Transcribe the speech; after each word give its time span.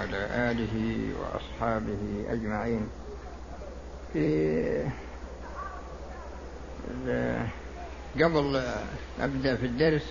وعلى 0.00 0.50
آله 0.50 0.74
وأصحابه 1.20 2.24
أجمعين. 2.28 2.88
في 4.12 4.88
قبل 8.16 8.62
أبدأ 9.20 9.56
في 9.56 9.66
الدرس 9.66 10.02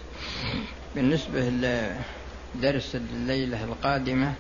بالنسبة 0.96 1.39
لدرس 1.39 2.96
الليلة 2.96 3.63
القادمة 3.63 4.33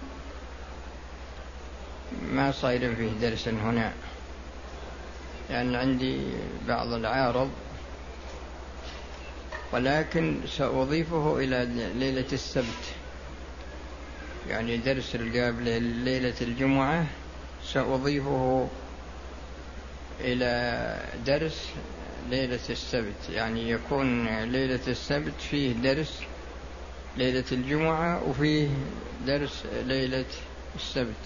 ما 2.31 2.51
صاير 2.51 2.95
فيه 2.95 3.11
درس 3.21 3.47
هنا. 3.47 3.93
لأن 5.49 5.75
عندي 5.75 6.21
بعض 6.67 6.87
العارض 6.87 7.49
ولكن 9.73 10.39
سأضيفه 10.47 11.37
إلى 11.39 11.65
ليلة 11.95 12.27
السبت. 12.33 12.98
يعني 14.49 14.77
درس 14.77 15.15
القابل 15.15 15.81
ليلة 15.83 16.33
الجمعة 16.41 17.05
سأضيفه 17.73 18.67
إلى 20.19 20.99
درس 21.25 21.67
ليلة 22.29 22.59
السبت. 22.69 23.29
يعني 23.29 23.69
يكون 23.69 24.27
ليلة 24.43 24.79
السبت 24.87 25.41
فيه 25.51 25.73
درس 25.73 26.19
ليلة 27.17 27.43
الجمعة 27.51 28.29
وفيه 28.29 28.67
درس 29.27 29.63
ليلة 29.85 30.25
السبت. 30.75 31.23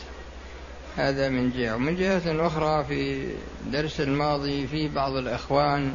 هذا 0.97 1.29
من 1.29 1.51
جهة. 1.51 1.75
ومن 1.75 1.95
جهة 1.95 2.47
أخرى 2.47 2.83
في 2.83 3.29
درس 3.65 4.01
الماضي 4.01 4.67
في 4.67 4.87
بعض 4.87 5.15
الأخوان 5.15 5.93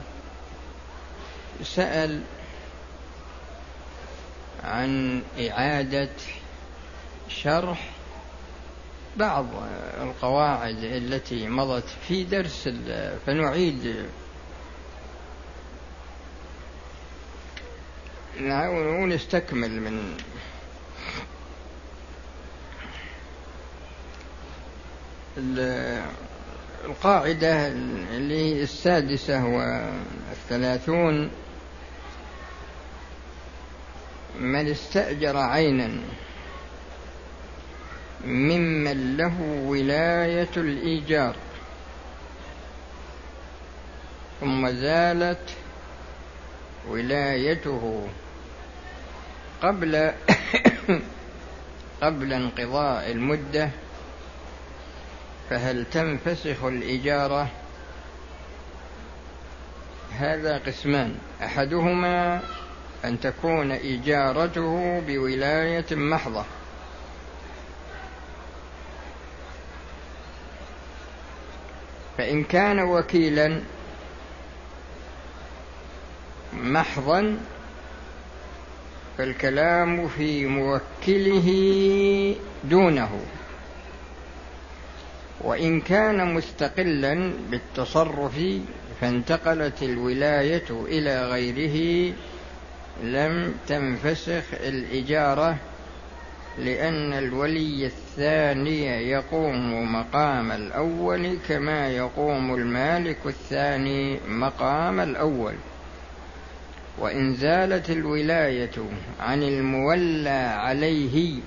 سأل 1.64 2.20
عن 4.64 5.22
إعادة 5.40 6.08
شرح 7.28 7.90
بعض 9.16 9.46
القواعد 10.00 10.84
التي 10.84 11.48
مضت 11.48 11.88
في 12.08 12.24
درس 12.24 12.68
فنعيد. 13.26 14.06
ونستكمل 18.40 19.70
من 19.70 20.16
القاعدة 26.84 27.68
اللي 27.68 28.54
هي 28.54 28.62
السادسة 28.62 29.44
والثلاثون. 29.46 31.30
من 34.40 34.68
استأجر 34.68 35.36
عينا. 35.36 35.98
ممن 38.24 39.16
له 39.16 39.40
ولاية 39.66 40.48
الإيجار. 40.56 41.36
ثم 44.40 44.68
زالت 44.70 45.50
ولايته 46.88 48.08
قبل 49.62 50.12
قبل 52.02 52.32
انقضاء 52.32 53.10
المدة 53.10 53.70
فهل 55.50 55.84
تنفسخ 55.84 56.64
الإجارة 56.64 57.50
هذا 60.12 60.58
قسمان. 60.58 61.14
أحدهما 61.42 62.40
أن 63.04 63.20
تكون 63.20 63.72
إجارته 63.72 65.00
بولاية 65.06 65.86
محضة. 65.90 66.44
فإن 72.18 72.44
كان 72.44 72.80
وكيلا 72.80 73.60
محضا 76.52 77.38
فالكلام 79.18 80.08
في 80.08 80.46
موكله 80.46 81.48
دونه. 82.64 83.20
وإن 85.40 85.80
كان 85.80 86.34
مستقلا 86.34 87.32
بالتصرف 87.50 88.40
فانتقلت 89.00 89.82
الولاية 89.82 90.64
إلى 90.70 91.26
غيره 91.26 92.14
لم 93.02 93.54
تنفسخ 93.68 94.44
الإجارة 94.52 95.56
لأن 96.58 97.12
الولي 97.12 97.86
الثاني 97.86 98.86
يقوم 99.10 99.92
مقام 99.94 100.52
الأول 100.52 101.38
كما 101.48 101.88
يقوم 101.88 102.54
المالك 102.54 103.18
الثاني 103.26 104.20
مقام 104.28 105.00
الأول. 105.00 105.54
وإن 106.98 107.34
زالت 107.34 107.90
الولاية 107.90 108.70
عن 109.20 109.42
المولى 109.42 110.54
عليه 110.58 111.40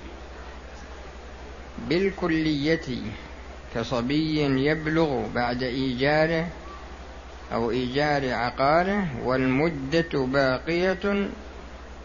بالكلية 1.89 2.87
كصبي 3.75 4.41
يبلغ 4.67 5.27
بعد 5.35 5.63
إيجاره 5.63 6.47
أو 7.53 7.71
إيجار 7.71 8.33
عقاره 8.33 9.07
والمدة 9.25 10.25
باقية 10.25 11.29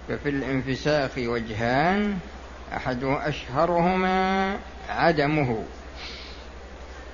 ففي 0.09 0.29
الانفساخ 0.29 1.11
وجهان 1.19 2.19
أحد 2.77 3.05
أشهرهما 3.05 4.57
عدمه. 4.89 5.65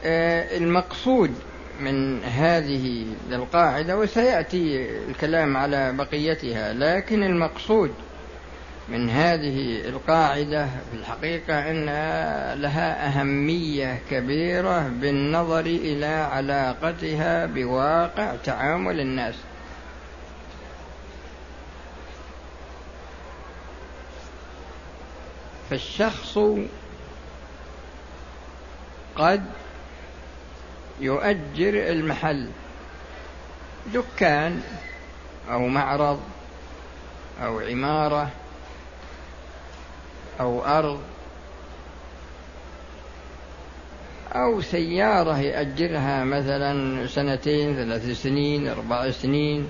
آه، 0.05 0.57
المقصود 0.57 1.35
من 1.81 2.25
هذه 2.25 3.07
القاعدة 3.33 3.99
وسيأتي 3.99 4.89
الكلام 5.09 5.57
على 5.57 5.93
بقيتها 5.93 6.73
لكن 6.73 7.23
المقصود 7.23 7.91
من 8.89 9.11
هذه 9.11 9.89
القاعدة 9.89 10.67
في 10.67 10.97
الحقيقة 11.01 11.71
أن 11.71 11.87
لها 12.61 13.07
أهمية 13.09 13.99
كبيرة 14.11 14.89
بالنظر 14.89 15.61
إلى 15.61 16.07
علاقتها 16.07 17.47
بواقع 17.47 18.37
تعامل 18.45 19.01
الناس. 19.01 19.35
فالشخص 25.73 26.39
قد 29.17 29.45
يؤجر 31.01 31.91
المحل 31.91 32.49
دكان 33.95 34.61
أو 35.51 35.69
معرض 35.69 36.21
أو 37.43 37.61
عمارة 37.61 38.31
أو 40.41 40.65
أرض 40.65 41.01
أو 44.33 44.61
سيارة 44.61 45.39
يأجرها 45.39 46.25
مثلا 46.25 47.07
سنتين 47.07 47.77
ثلاث 47.77 48.23
سنين 48.23 48.69
أربع 48.69 49.11
سنين 49.11 49.69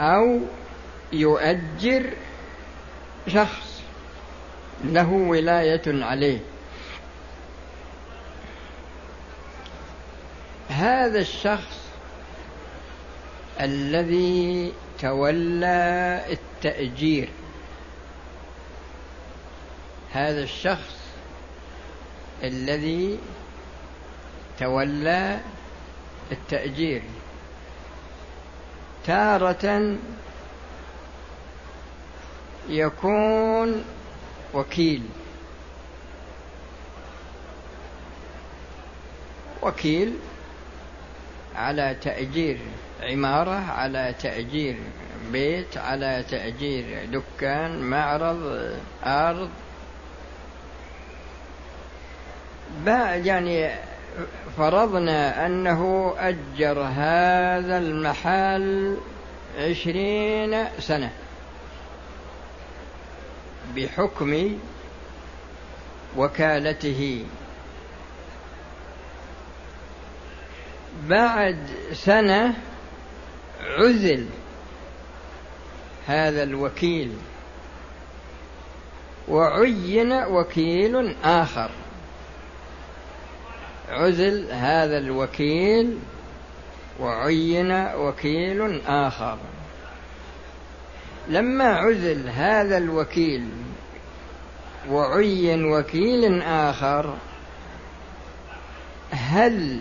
أو 0.00 0.40
يؤجر 1.20 2.10
شخص 3.28 3.82
له 4.84 5.08
ولاية 5.08 5.82
عليه. 5.86 6.38
هذا 10.68 11.20
الشخص 11.20 11.78
الذي 13.60 14.72
تولى 15.00 16.24
التأجير. 16.30 17.28
هذا 20.12 20.42
الشخص 20.42 20.96
الذي 22.44 23.18
تولى 24.58 25.40
التأجير. 26.32 27.02
تارة 29.06 29.96
يكون 32.68 33.84
وكيل. 34.54 35.02
وكيل 39.62 40.14
على 41.56 41.96
تأجير 42.02 42.58
عمارة 43.02 43.70
على 43.70 44.14
تأجير 44.22 44.76
بيت 45.32 45.78
على 45.78 46.24
تأجير 46.30 46.84
دكان 47.12 47.82
معرض 47.82 48.70
أرض. 49.04 49.50
يعني 53.24 53.70
فرضنا 54.56 55.46
أنه 55.46 56.14
أجر 56.18 56.80
هذا 56.80 57.78
المحل 57.78 58.96
عشرين 59.58 60.64
سنة. 60.78 61.10
بحكم 63.76 64.58
وكالته. 66.16 67.24
بعد 71.08 71.66
سنة 71.92 72.54
عزل 73.62 74.26
هذا 76.06 76.42
الوكيل 76.42 77.12
وعين 79.28 80.12
وكيل 80.12 81.16
آخر. 81.24 81.70
عزل 83.88 84.52
هذا 84.52 84.98
الوكيل 84.98 85.98
وعين 87.00 87.72
وكيل 87.94 88.80
آخر. 88.86 89.38
لما 91.28 91.64
عزل 91.64 92.28
هذا 92.28 92.76
الوكيل 92.76 93.48
وعين 94.90 95.64
وكيل 95.64 96.42
آخر 96.42 97.16
هل 99.10 99.80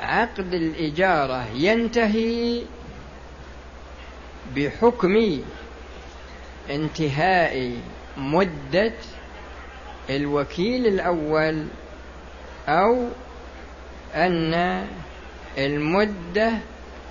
عقد 0.00 0.54
الإجارة 0.54 1.46
ينتهي 1.54 2.62
بحكم 4.56 5.40
انتهاء 6.70 7.76
مدة 8.16 8.92
الوكيل 10.10 10.86
الأول 10.86 11.66
أو 12.68 13.08
أن 14.14 14.86
المدة 15.58 16.52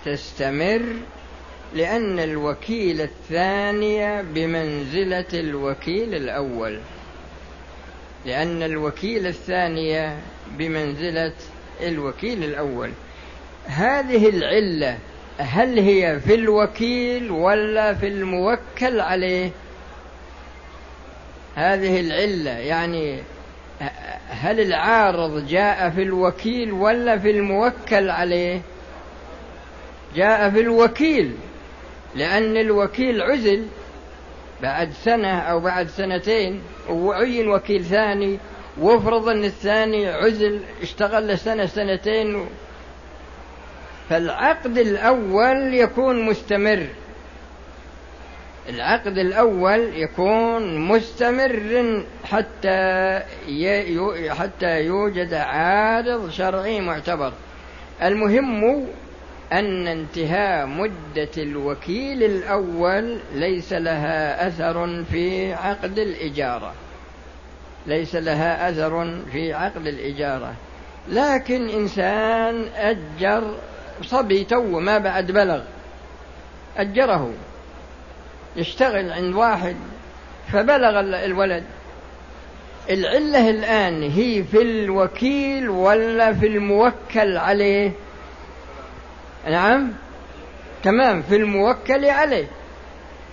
تستمر 0.05 0.81
لأن 1.75 2.19
الوكيل 2.19 3.01
الثاني 3.01 4.23
بمنزلة 4.23 5.25
الوكيل 5.33 6.15
الأول. 6.15 6.79
لأن 8.25 8.63
الوكيل 8.63 9.27
الثاني 9.27 10.15
بمنزلة 10.57 11.33
الوكيل 11.81 12.43
الأول. 12.43 12.91
هذه 13.65 14.29
العلة 14.29 14.97
هل 15.37 15.79
هي 15.79 16.19
في 16.19 16.35
الوكيل 16.35 17.31
ولا 17.31 17.93
في 17.93 18.07
الموكل 18.07 18.99
عليه؟ 18.99 19.51
هذه 21.55 21.99
العلة 21.99 22.51
يعني 22.51 23.19
هل 24.29 24.59
العارض 24.59 25.47
جاء 25.47 25.89
في 25.89 26.01
الوكيل 26.01 26.71
ولا 26.71 27.17
في 27.17 27.31
الموكل 27.31 28.09
عليه؟ 28.09 28.61
جاء 30.15 30.49
في 30.49 30.59
الوكيل. 30.59 31.35
لأن 32.15 32.57
الوكيل 32.57 33.21
عزل 33.21 33.65
بعد 34.61 34.91
سنة 34.91 35.39
أو 35.39 35.59
بعد 35.59 35.87
سنتين 35.87 36.61
وعين 36.89 37.49
وكيل 37.49 37.85
ثاني 37.85 38.39
وافرض 38.77 39.27
أن 39.27 39.43
الثاني 39.43 40.09
عزل 40.09 40.59
اشتغل 40.81 41.39
سنة 41.39 41.65
سنتين 41.65 42.45
فالعقد 44.09 44.77
الأول 44.77 45.73
يكون 45.73 46.25
مستمر. 46.25 46.87
العقد 48.69 49.17
الأول 49.17 49.89
يكون 49.95 50.77
مستمر 50.79 52.03
حتى 52.23 53.19
حتى 54.29 54.81
يوجد 54.85 55.33
عارض 55.33 56.29
شرعي 56.29 56.81
معتبر. 56.81 57.33
المهم 58.03 58.87
أن 59.53 59.87
انتهاء 59.87 60.65
مدة 60.65 61.29
الوكيل 61.37 62.23
الأول 62.23 63.17
ليس 63.33 63.73
لها 63.73 64.47
أثر 64.47 65.03
في 65.11 65.53
عقد 65.53 65.99
الإجارة. 65.99 66.73
ليس 67.87 68.15
لها 68.15 68.69
أثر 68.69 69.17
في 69.31 69.53
عقد 69.53 69.87
الإجارة. 69.87 70.53
لكن 71.09 71.69
إنسان 71.69 72.65
أجر 72.75 73.55
صبي 74.03 74.43
تو 74.43 74.79
ما 74.79 74.97
بعد 74.97 75.31
بلغ. 75.31 75.61
أجره. 76.77 77.33
يشتغل 78.55 79.11
عند 79.11 79.35
واحد 79.35 79.75
فبلغ 80.51 80.99
الولد. 80.99 81.63
العلة 82.89 83.49
الآن 83.49 84.03
هي 84.03 84.43
في 84.43 84.61
الوكيل 84.61 85.69
ولا 85.69 86.33
في 86.33 86.47
الموكل 86.47 87.37
عليه؟ 87.37 87.91
نعم؟ 89.49 89.91
تمام 90.83 91.21
في 91.21 91.35
الموكل 91.35 92.05
عليه. 92.05 92.47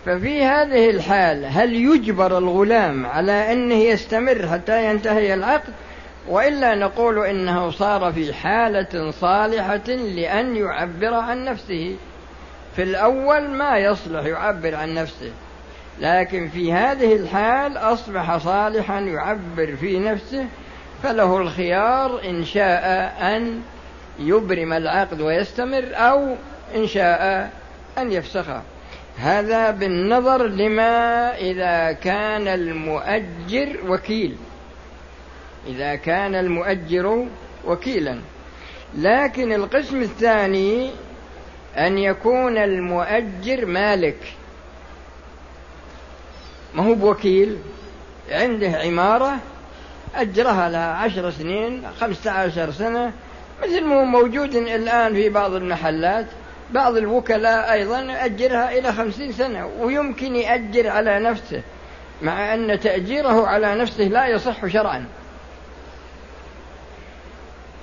ففي 0.06 0.44
هذه 0.44 0.90
الحال 0.90 1.46
هل 1.46 1.75
يجبر 1.75 2.38
الغلام 2.38 3.06
على 3.06 3.52
أنه 3.52 3.75
يستمر 3.75 4.46
حتى 4.52 4.90
ينتهي 4.90 5.34
العقد؟ 5.34 5.72
وإلا 6.28 6.75
نقول 6.75 7.26
إنه 7.26 7.70
صار 7.70 8.12
في 8.12 8.34
حالة 8.34 9.10
صالحة 9.10 9.87
لأن 9.87 10.56
يعبر 10.56 11.14
عن 11.14 11.44
نفسه. 11.44 11.96
في 12.76 12.82
الأول 12.82 13.50
ما 13.50 13.78
يصلح 13.78 14.25
يعبر 14.25 14.75
عن 14.75 14.94
نفسه 14.94 15.31
لكن 16.00 16.49
في 16.49 16.72
هذه 16.72 17.16
الحال 17.16 17.76
أصبح 17.76 18.37
صالحا 18.37 19.00
يعبر 19.00 19.76
في 19.81 19.99
نفسه 19.99 20.46
فله 21.02 21.37
الخيار 21.37 22.25
إن 22.25 22.44
شاء 22.44 23.14
أن 23.20 23.60
يبرم 24.19 24.73
العقد 24.73 25.20
ويستمر 25.20 25.85
أو 25.94 26.35
إن 26.75 26.87
شاء 26.87 27.50
أن 27.99 28.12
يفسخه 28.12 28.62
هذا 29.19 29.70
بالنظر 29.70 30.47
لما 30.47 31.35
إذا 31.37 31.93
كان 31.93 32.49
المؤجر 32.49 33.76
وكيل. 33.87 34.37
إذا 35.67 35.94
كان 35.94 36.35
المؤجر 36.35 37.26
وكيلا. 37.67 38.19
لكن 38.99 39.53
القسم 39.53 40.03
الثاني 40.03 40.91
أن 41.76 41.99
يكون 41.99 42.59
المؤجر 42.59 43.67
مالك. 43.67 44.19
ما 46.75 46.87
هو 46.87 46.94
بوكيل؟ 46.94 47.59
عنده 48.31 48.69
عمارة 48.69 49.37
أجرها 50.15 50.69
لها 50.69 50.93
عشر 50.93 51.31
سنين 51.31 51.82
خمسة 52.00 52.31
عشر 52.31 52.70
سنة 52.70 53.12
مثل 53.62 53.84
ما 53.84 54.00
هو 54.00 54.05
موجود 54.05 54.55
الآن 54.55 55.14
في 55.14 55.28
بعض 55.28 55.55
المحلات. 55.55 56.26
بعض 56.70 56.96
الوكلاء 56.96 57.72
أيضا 57.72 58.06
أجرها 58.10 58.78
إلى 58.78 58.93
خمسين 58.93 59.32
سنة 59.32 59.70
ويمكن 59.81 60.37
يأجر 60.37 60.88
على 60.88 61.19
نفسه 61.19 61.62
مع 62.22 62.55
أن 62.55 62.81
تأجيره 62.81 63.46
على 63.46 63.75
نفسه 63.75 64.05
لا 64.05 64.27
يصح 64.27 64.67
شرعا. 64.67 65.05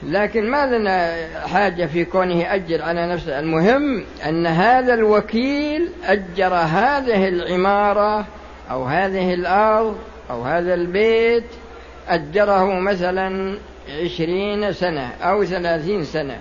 لكن 0.03 0.51
ما 0.51 0.65
لنا 0.65 1.27
حاجة 1.47 1.85
في 1.85 2.05
كونه 2.05 2.55
أجر 2.55 2.81
على 2.81 3.07
نفسه؟ 3.07 3.39
المهم 3.39 4.03
أن 4.25 4.47
هذا 4.47 4.93
الوكيل 4.93 5.89
أجر 6.05 6.53
هذه 6.53 7.27
العمارة 7.27 8.25
أو 8.71 8.83
هذه 8.83 9.33
الأرض 9.33 9.97
أو 10.29 10.41
هذا 10.41 10.73
البيت 10.73 11.45
أجره 12.09 12.79
مثلا 12.79 13.57
عشرين 13.89 14.73
سنة 14.73 15.13
أو 15.21 15.45
ثلاثين 15.45 16.03
سنة. 16.03 16.37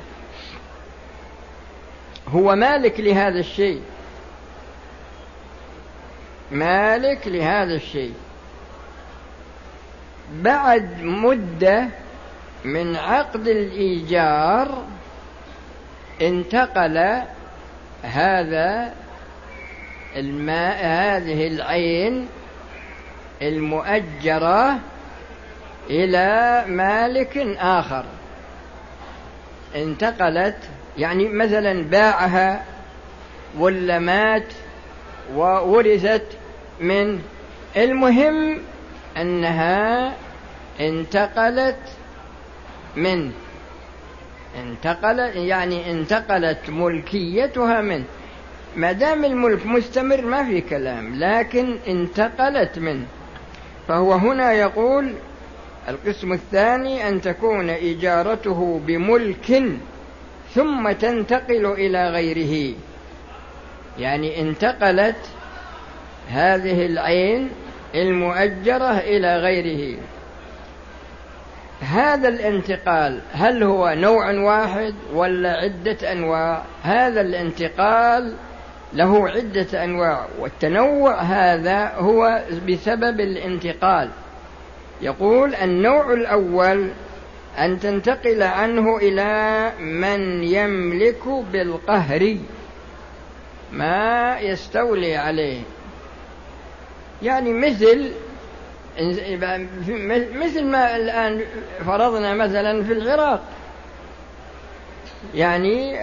هو 2.28 2.54
مالك 2.54 3.00
لهذا 3.00 3.38
الشيء. 3.38 3.82
مالك 6.50 7.26
لهذا 7.26 7.74
الشيء. 7.74 8.14
بعد 10.32 11.02
مدة 11.02 11.88
من 12.64 12.96
عقد 12.96 13.48
الإيجار 13.48 14.84
انتقل 16.22 17.22
هذا 18.02 18.94
الماء 20.16 20.86
هذه 20.86 21.46
العين 21.46 22.28
المؤجرة 23.42 24.78
إلى 25.90 26.64
مالك 26.68 27.38
آخر. 27.58 28.04
انتقلت 29.74 30.56
يعني 30.98 31.28
مثلا 31.28 31.82
باعها 31.82 32.64
ولا 33.58 33.98
مات 33.98 34.52
وورثت 35.34 36.26
من 36.80 37.20
المهم 37.76 38.58
أنها 39.16 40.14
انتقلت 40.80 41.78
منه 42.96 43.32
انتقل 44.60 45.18
يعني 45.36 45.90
انتقلت 45.90 46.58
ملكيتها 46.68 47.80
منه 47.80 48.04
ما 48.76 48.92
دام 48.92 49.24
الملك 49.24 49.66
مستمر 49.66 50.20
ما 50.20 50.44
في 50.44 50.60
كلام 50.60 51.14
لكن 51.14 51.76
انتقلت 51.88 52.78
منه 52.78 53.06
فهو 53.88 54.12
هنا 54.12 54.52
يقول 54.52 55.14
القسم 55.88 56.32
الثاني 56.32 57.08
أن 57.08 57.20
تكون 57.20 57.70
إجارته 57.70 58.80
بملك 58.86 59.62
ثم 60.54 60.92
تنتقل 60.92 61.66
إلى 61.66 62.10
غيره. 62.10 62.74
يعني 63.98 64.40
انتقلت 64.40 65.16
هذه 66.30 66.86
العين 66.86 67.50
المؤجرة 67.94 68.98
إلى 68.98 69.38
غيره. 69.38 69.98
هذا 71.80 72.28
الانتقال 72.28 73.20
هل 73.32 73.62
هو 73.62 73.94
نوع 73.96 74.30
واحد 74.30 74.94
ولا 75.14 75.52
عدة 75.52 76.12
أنواع؟ 76.12 76.62
هذا 76.82 77.20
الانتقال 77.20 78.34
له 78.92 79.28
عدة 79.28 79.84
أنواع 79.84 80.26
والتنوع 80.38 81.22
هذا 81.22 81.92
هو 81.94 82.42
بسبب 82.68 83.20
الانتقال. 83.20 84.10
يقول 85.04 85.54
النوع 85.54 86.12
الأول 86.12 86.90
أن 87.58 87.80
تنتقل 87.80 88.42
عنه 88.42 88.96
إلى 88.96 89.72
من 89.80 90.44
يملك 90.44 91.28
بالقهر 91.52 92.36
ما 93.72 94.38
يستولي 94.40 95.16
عليه. 95.16 95.60
يعني 97.22 97.52
مثل 97.52 98.12
مثل 100.34 100.64
ما 100.64 100.96
الآن 100.96 101.40
فرضنا 101.86 102.34
مثلا 102.34 102.84
في 102.84 102.92
العراق. 102.92 103.42
يعني 105.34 105.98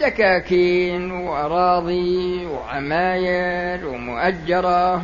دكاكين 0.00 1.10
وأراضي 1.10 2.46
وعماير 2.46 3.86
ومؤجرة. 3.86 5.02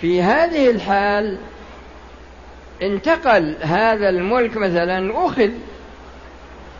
في 0.00 0.22
هذه 0.22 0.70
الحال 0.70 1.38
انتقل 2.82 3.56
هذا 3.62 4.08
الملك 4.08 4.56
مثلا 4.56 5.26
أخذ 5.26 5.50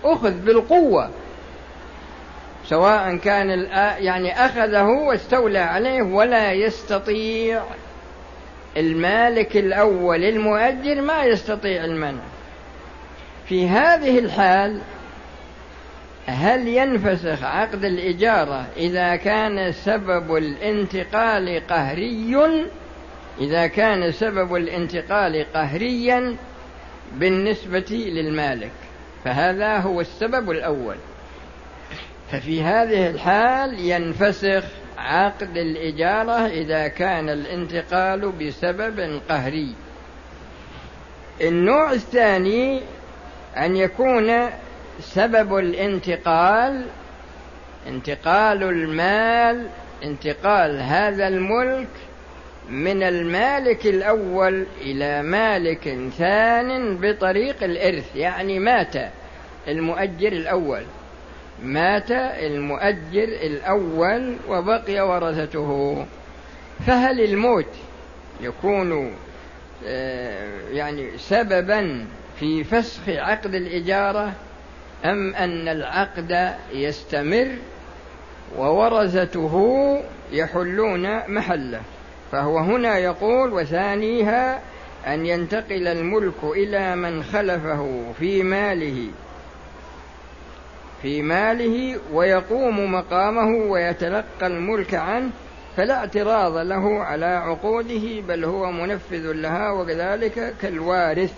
أخذ 0.04 0.32
بالقوة 0.32 1.10
سواء 2.66 3.16
كان 3.16 3.48
يعني 3.98 4.44
أخذه 4.44 4.82
واستولى 4.82 5.58
عليه 5.58 6.02
ولا 6.02 6.52
يستطيع 6.52 7.62
المالك 8.76 9.56
الأول 9.56 10.24
المؤجر 10.24 11.00
ما 11.00 11.24
يستطيع 11.24 11.84
المنع. 11.84 12.22
في 13.46 13.68
هذه 13.68 14.18
الحال 14.18 14.80
هل 16.26 16.68
ينفسخ 16.68 17.44
عقد 17.44 17.84
الإجارة 17.84 18.66
إذا 18.76 19.16
كان 19.16 19.72
سبب 19.72 20.36
الانتقال 20.36 21.66
قهري؟ 21.66 22.36
إذا 23.40 23.66
كان 23.66 24.12
سبب 24.12 24.54
الانتقال 24.56 25.46
قهريا 25.54 26.36
بالنسبة 27.14 27.86
للمالك 27.90 28.70
فهذا 29.24 29.76
هو 29.76 30.00
السبب 30.00 30.50
الأول. 30.50 30.96
ففي 32.32 32.62
هذه 32.62 33.10
الحال 33.10 33.78
ينفسخ 33.78 34.64
عقد 34.98 35.56
الإجارة 35.56 36.46
إذا 36.46 36.88
كان 36.88 37.28
الانتقال 37.28 38.32
بسبب 38.32 39.20
قهري. 39.28 39.74
النوع 41.40 41.92
الثاني 41.92 42.80
أن 43.56 43.76
يكون 43.76 44.50
سبب 45.00 45.58
الانتقال 45.58 46.86
انتقال 47.86 48.62
المال 48.62 49.68
انتقال 50.04 50.80
هذا 50.80 51.28
الملك 51.28 51.88
من 52.70 53.02
المالك 53.02 53.86
الأول 53.86 54.66
إلى 54.80 55.22
مالك 55.22 55.98
ثان 56.18 56.96
بطريق 56.96 57.64
الإرث 57.64 58.16
يعني 58.16 58.58
مات 58.58 58.94
المؤجر 59.68 60.32
الأول. 60.32 60.82
مات 61.62 62.10
المؤجر 62.10 63.24
الأول 63.24 64.36
وبقي 64.48 65.00
ورثته. 65.00 66.06
فهل 66.86 67.20
الموت 67.20 67.74
يكون 68.40 69.14
آه، 69.86 70.48
يعني 70.72 71.18
سببا 71.18 72.06
في 72.40 72.64
فسخ 72.64 73.08
عقد 73.08 73.54
الإجارة 73.54 74.32
أم 75.04 75.34
أن 75.34 75.68
العقد 75.68 76.54
يستمر 76.72 77.48
وورثته 78.56 79.96
يحلون 80.32 81.30
محله؟ 81.30 81.80
فهو 82.32 82.58
هنا 82.58 82.98
يقول 82.98 83.52
وثانيها 83.52 84.60
أن 85.06 85.26
ينتقل 85.26 85.88
الملك 85.88 86.44
إلى 86.44 86.96
من 86.96 87.22
خلفه 87.22 88.12
في 88.18 88.42
ماله 88.42 89.10
في 91.02 91.22
ماله 91.22 92.00
ويقوم 92.12 92.92
مقامه 92.94 93.70
ويتلقى 93.70 94.46
الملك 94.46 94.94
عنه 94.94 95.30
فلا 95.76 95.94
اعتراض 95.94 96.56
له 96.56 97.02
على 97.04 97.26
عقوده 97.26 98.20
بل 98.28 98.44
هو 98.44 98.72
منفذ 98.72 99.32
لها 99.32 99.70
وكذلك 99.70 100.54
كالوارث 100.62 101.32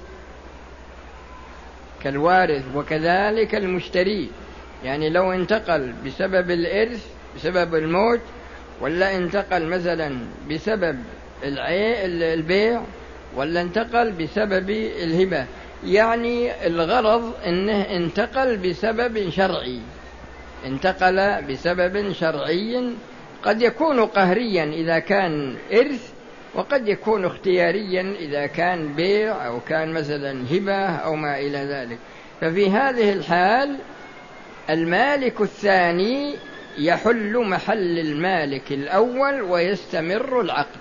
كالوارث 2.03 2.65
وكذلك 2.75 3.55
المشتري. 3.55 4.31
يعني 4.85 5.11
لو 5.11 5.33
انتقل 5.33 5.93
بسبب 6.07 6.51
الإرث 6.51 7.07
بسبب 7.37 7.75
الموت 7.75 8.21
ولا 8.81 9.17
انتقل 9.17 9.67
مثلا 9.67 10.19
بسبب 10.51 10.99
البيع 11.45 12.83
ولا 13.37 13.61
انتقل 13.61 14.13
بسبب 14.13 14.71
الهبة. 14.71 15.47
يعني 15.85 16.67
الغرض 16.67 17.33
إنه 17.47 17.81
انتقل 17.83 18.57
بسبب 18.57 19.31
شرعي. 19.31 19.81
انتقل 20.67 21.43
بسبب 21.43 22.13
شرعي 22.13 22.93
قد 23.43 23.63
يكون 23.63 24.01
قهريا 24.01 24.65
إذا 24.65 24.99
كان 24.99 25.57
إرث 25.73 26.13
وقد 26.55 26.89
يكون 26.89 27.25
اختياريا 27.25 28.15
إذا 28.19 28.47
كان 28.47 28.93
بيع 28.93 29.47
أو 29.47 29.61
كان 29.61 29.93
مثلا 29.93 30.45
هبة 30.51 30.87
أو 30.87 31.17
ما 31.17 31.39
إلى 31.39 31.59
ذلك. 31.59 31.99
ففي 32.41 32.71
هذه 32.71 33.13
الحال 33.13 33.77
المالك 34.71 35.41
الثاني 35.41 36.35
يحل 36.79 37.39
محل 37.39 37.99
المالك 37.99 38.73
الأول 38.73 39.43
ويستمر 39.43 40.41
العقد. 40.41 40.81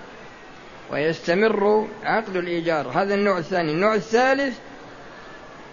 ويستمر 0.92 1.88
عقد 2.04 2.36
الإيجار. 2.36 2.88
هذا 2.88 3.14
النوع 3.14 3.38
الثاني. 3.38 3.72
النوع 3.72 3.94
الثالث 3.94 4.58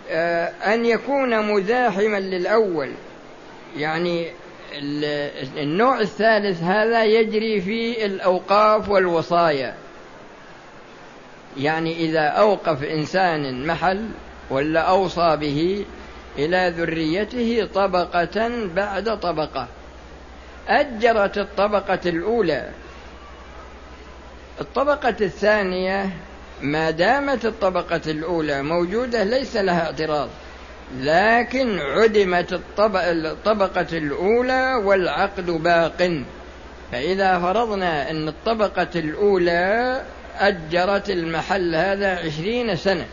آه، 0.09 0.45
أن 0.73 0.85
يكون 0.85 1.53
مزاحما 1.53 2.19
للأول. 2.19 2.91
يعني 3.77 4.31
النوع 5.57 5.99
الثالث 5.99 6.63
هذا 6.63 7.03
يجري 7.03 7.61
في 7.61 8.05
الأوقاف 8.05 8.89
والوصايا. 8.89 9.75
يعني 11.57 11.95
إذا 11.95 12.27
أوقف 12.27 12.83
إنسان 12.83 13.67
محل 13.67 14.09
ولا 14.49 14.79
أوصى 14.79 15.35
به 15.35 15.85
إلى 16.37 16.73
ذريته 16.77 17.69
طبقة 17.73 18.67
بعد 18.75 19.19
طبقة. 19.19 19.67
أجرت 20.69 21.37
الطبقة 21.37 21.99
الأولى. 22.05 22.69
الطبقة 24.61 25.15
الثانية 25.21 26.09
ما 26.61 26.91
دامت 26.91 27.45
الطبقة 27.45 28.01
الأولى 28.07 28.63
موجودة 28.63 29.23
ليس 29.23 29.57
لها 29.57 29.85
اعتراض 29.85 30.29
لكن 30.99 31.79
عدمت 31.79 32.53
الطبقة 32.53 33.97
الأولى 33.97 34.73
والعقد 34.83 35.45
باق. 35.45 36.23
فإذا 36.91 37.39
فرضنا 37.39 38.09
أن 38.11 38.27
الطبقة 38.27 38.87
الأولى 38.95 40.01
أجرت 40.39 41.09
المحل 41.09 41.75
هذا 41.75 42.17
عشرين 42.17 42.75
سنة 42.75 43.05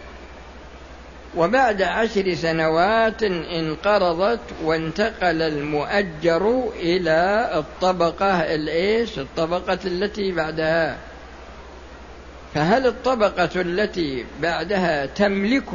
وبعد 1.36 1.82
عشر 1.82 2.34
سنوات 2.34 3.22
انقرضت 3.22 4.40
وانتقل 4.64 5.42
المؤجر 5.42 6.72
إلى 6.76 7.50
الطبقة 7.54 8.54
الإيش؟ 8.54 9.18
الطبقة 9.18 9.78
التي 9.84 10.32
بعدها. 10.32 10.96
فهل 12.54 12.86
الطبقة 12.86 13.60
التي 13.60 14.24
بعدها 14.42 15.06
تملك 15.06 15.68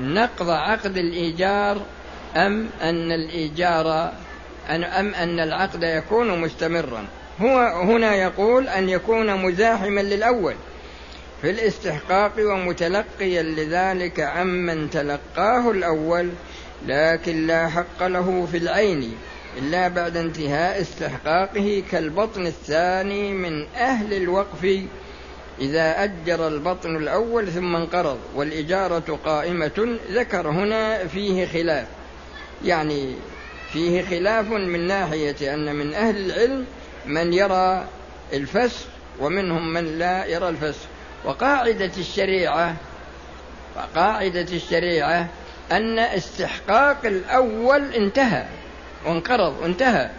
نقض 0.00 0.50
عقد 0.50 0.96
الإيجار 0.96 1.80
أم 2.36 2.68
أن 2.82 3.12
الإيجار 3.12 4.12
أم 4.70 5.14
أن 5.14 5.40
العقد 5.40 5.82
يكون 5.82 6.40
مستمرا؟ 6.40 7.04
هو 7.40 7.58
هنا 7.58 8.14
يقول 8.14 8.68
أن 8.68 8.88
يكون 8.88 9.34
مزاحما 9.42 10.00
للأول. 10.00 10.54
في 11.44 11.50
الاستحقاق 11.50 12.32
ومتلقيا 12.38 13.42
لذلك 13.42 14.20
عمن 14.20 14.90
تلقاه 14.90 15.70
الأول 15.70 16.30
لكن 16.86 17.46
لا 17.46 17.68
حق 17.68 18.06
له 18.06 18.48
في 18.50 18.56
العين 18.56 19.14
إلا 19.58 19.88
بعد 19.88 20.16
انتهاء 20.16 20.80
استحقاقه 20.80 21.82
كالبطن 21.90 22.46
الثاني 22.46 23.32
من 23.32 23.66
أهل 23.76 24.14
الوقف 24.14 24.80
إذا 25.60 26.04
أجر 26.04 26.48
البطن 26.48 26.96
الأول 26.96 27.48
ثم 27.48 27.76
انقرض 27.76 28.18
والإجارة 28.34 29.18
قائمة 29.24 29.98
ذكر 30.10 30.48
هنا 30.48 31.06
فيه 31.06 31.46
خلاف. 31.46 31.86
يعني 32.64 33.14
فيه 33.72 34.02
خلاف 34.02 34.50
من 34.50 34.86
ناحية 34.86 35.54
أن 35.54 35.74
من 35.74 35.94
أهل 35.94 36.16
العلم 36.16 36.64
من 37.06 37.32
يرى 37.32 37.86
الفسخ 38.32 38.86
ومنهم 39.20 39.72
من 39.72 39.98
لا 39.98 40.26
يرى 40.26 40.48
الفسخ 40.48 40.93
وقاعدة 41.24 41.90
الشريعة 41.98 42.76
وقاعدة 43.76 44.46
الشريعة 44.52 45.28
أن 45.72 45.98
استحقاق 45.98 46.96
الأول 47.04 47.94
انتهى 47.94 48.44
وانقرض 49.06 49.54
وانتهى 49.62 50.10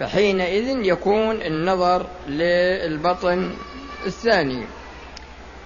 فحينئذ 0.00 0.84
يكون 0.84 1.42
النظر 1.42 2.06
للبطن 2.28 3.50
الثاني. 4.06 4.64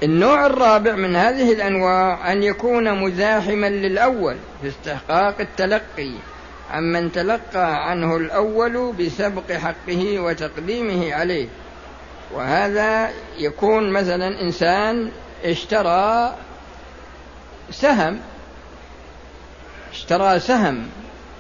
النوع 0.03 0.47
الرابع 0.47 0.95
من 0.95 1.17
هذه 1.17 1.53
الأنواع 1.53 2.33
أن 2.33 2.43
يكون 2.43 3.01
مزاحما 3.01 3.67
للأول 3.67 4.37
في 4.63 4.69
استحقاق 4.69 5.41
التلقي. 5.41 6.13
عمن 6.71 7.13
تلقى 7.13 7.91
عنه 7.91 8.17
الأول 8.17 8.93
بسبق 8.93 9.53
حقه 9.53 10.21
وتقديمه 10.21 11.15
عليه. 11.15 11.49
وهذا 12.35 13.11
يكون 13.39 13.91
مثلا 13.91 14.41
إنسان 14.41 15.11
اشترى 15.45 16.35
سهم 17.71 18.21
اشترى 19.93 20.41
سهم 20.41 20.89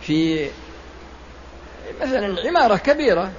في 0.03 0.49
مثلا 2.03 2.37
عمارة 2.47 2.77
كبيرة 2.77 3.31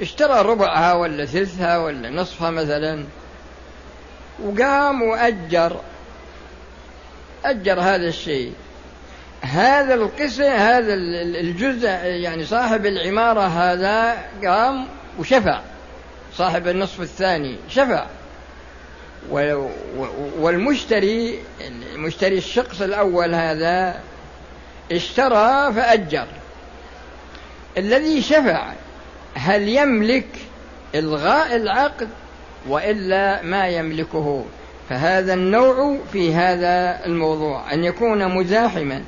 اشترى 0.00 0.42
ربعها 0.42 0.92
ولا 0.92 1.24
ثلثها 1.24 1.78
ولا 1.78 2.10
نصفها 2.10 2.50
مثلا 2.50 3.04
وقام 4.42 5.02
وأجر 5.02 5.80
أجر 7.44 7.80
هذا 7.80 8.08
الشيء. 8.08 8.52
هذا 9.40 9.94
القسم 9.94 10.42
هذا 10.42 10.94
الجزء 11.40 11.88
يعني 12.04 12.44
صاحب 12.44 12.86
العمارة 12.86 13.40
هذا 13.40 14.16
قام 14.44 14.86
وشفع. 15.18 15.60
صاحب 16.36 16.68
النصف 16.68 17.00
الثاني. 17.00 17.56
شفع 17.68 18.06
والمشتري 20.38 21.38
المشتري 21.94 22.38
الشخص 22.38 22.82
الأول 22.82 23.34
هذا 23.34 24.00
اشترى 24.92 25.72
فأجر. 25.72 26.26
الذي 27.78 28.22
شفع 28.22 28.72
هل 29.34 29.68
يملك 29.68 30.26
إلغاء 30.94 31.56
العقد؟ 31.56 32.08
وإلا 32.68 33.42
ما 33.42 33.68
يملكه. 33.68 34.44
فهذا 34.88 35.34
النوع 35.34 35.98
في 36.12 36.34
هذا 36.34 37.06
الموضوع 37.06 37.72
أن 37.72 37.84
يكون 37.84 38.34
مزاحما. 38.34 39.02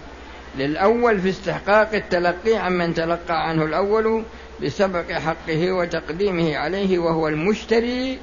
للأول 0.58 1.20
في 1.20 1.30
استحقاق 1.30 1.94
التلقي 1.94 2.56
عمن 2.56 2.94
تلقى 2.94 3.48
عنه 3.48 3.64
الأول 3.64 4.24
بسبق 4.62 5.12
حقه 5.12 5.72
وتقديمه 5.72 6.56
عليه 6.56 6.98
وهو 6.98 7.28
المشتري 7.28 8.18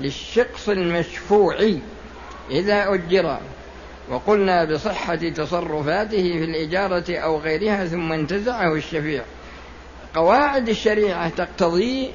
للشخص 0.00 0.68
المشفوع 0.68 1.56
إذا 2.50 2.94
أجر. 2.94 3.38
وقلنا 4.10 4.64
بصحة 4.64 5.16
تصرفاته 5.16 6.22
في 6.22 6.44
الإجارة 6.44 7.16
أو 7.16 7.38
غيرها 7.38 7.84
ثم 7.86 8.12
انتزعه 8.12 8.74
الشفيع. 8.74 9.22
قواعد 10.14 10.68
الشريعة 10.68 11.28
تقتضي 11.28 12.10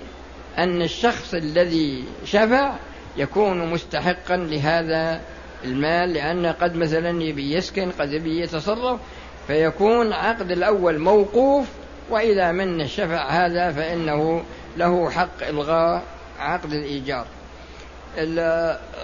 أن 0.57 0.81
الشخص 0.81 1.33
الذي 1.33 2.03
شفع 2.25 2.75
يكون 3.17 3.69
مستحقا 3.69 4.37
لهذا 4.37 5.21
المال 5.63 6.13
لأن 6.13 6.45
قد 6.45 6.75
مثلا 6.75 7.23
يبي 7.23 7.53
يسكن 7.53 7.91
قد 7.91 8.13
يبي 8.13 8.41
يتصرف 8.41 8.99
فيكون 9.47 10.13
عقد 10.13 10.51
الأول 10.51 10.99
موقوف 10.99 11.67
وإذا 12.09 12.51
من 12.51 12.81
الشفع 12.81 13.29
هذا 13.29 13.71
فإنه 13.71 14.43
له 14.77 15.09
حق 15.09 15.43
إلغاء 15.49 16.03
عقد 16.39 16.73
الإيجار. 16.73 17.25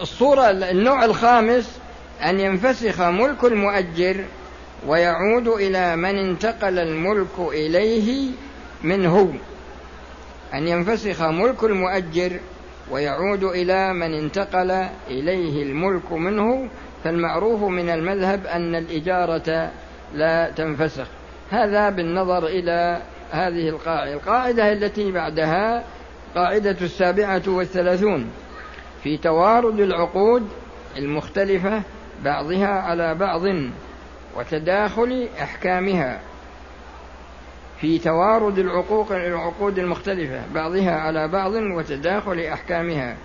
الصورة 0.01 0.49
النوع 0.49 1.05
الخامس 1.05 1.79
أن 2.23 2.39
ينفسخ 2.39 3.01
ملك 3.01 3.43
المؤجر 3.43 4.25
ويعود 4.87 5.47
إلى 5.47 5.95
من 5.95 6.17
انتقل 6.17 6.79
الملك 6.79 7.39
إليه 7.39 8.31
منه. 8.83 9.33
أن 10.53 10.67
ينفسخ 10.67 11.21
ملك 11.21 11.63
المؤجر 11.63 12.39
ويعود 12.91 13.43
إلى 13.43 13.93
من 13.93 14.13
انتقل 14.13 14.71
إليه 15.07 15.63
الملك 15.63 16.11
منه 16.11 16.67
فالمعروف 17.03 17.63
من 17.63 17.89
المذهب 17.89 18.47
أن 18.47 18.75
الإجارة 18.75 19.71
لا 20.13 20.51
تنفسخ. 20.51 21.07
هذا 21.51 21.89
بالنظر 21.89 22.45
إلى 22.47 23.01
هذه 23.31 23.69
القاعدة. 23.69 24.13
القاعدة 24.13 24.73
التي 24.73 25.11
بعدها 25.11 25.83
قاعدة 26.35 26.75
السابعة 26.81 27.41
والثلاثون 27.47 28.31
في 29.03 29.17
توارد 29.17 29.79
العقود 29.79 30.47
المختلفة 30.97 31.81
بعضها 32.23 32.67
على 32.67 33.15
بعض 33.15 33.41
وتداخل 34.35 35.27
أحكامها 35.41 36.19
في 37.81 37.99
توارد 37.99 38.59
العقوق 38.59 39.11
العقود 39.11 39.79
المختلفة 39.79 40.41
بعضها 40.53 40.91
على 40.91 41.27
بعض 41.27 41.53
وتداخل 41.53 42.39
أحكامها 42.39 43.15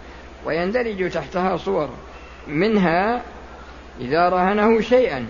ويندرج 0.47 1.11
تحتها 1.11 1.57
صور 1.57 1.91
منها 2.49 3.23
إذا 4.01 4.29
رهنه 4.29 4.81
شيئا. 4.81 5.27